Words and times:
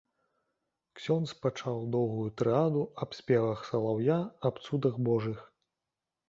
Ксёндз 0.99 1.33
пачаў 1.43 1.77
доўгую 1.95 2.25
тыраду 2.43 2.81
аб 3.05 3.13
спевах 3.19 3.59
салаўя, 3.69 4.19
аб 4.51 4.55
цудах 4.65 4.99
божых. 5.11 5.47